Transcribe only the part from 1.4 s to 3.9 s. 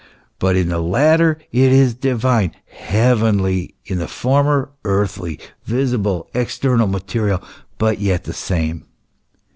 it is divine, heavenly;